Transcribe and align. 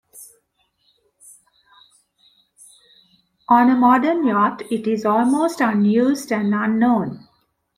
On 3.49 3.69
a 3.69 3.75
modern 3.75 4.25
yacht, 4.25 4.63
it 4.71 4.87
is 4.87 5.05
almost 5.05 5.61
unused 5.61 6.31
and 6.31 6.55
unknown. 6.55 7.27